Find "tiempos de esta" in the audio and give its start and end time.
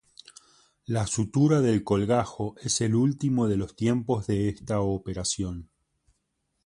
3.75-4.79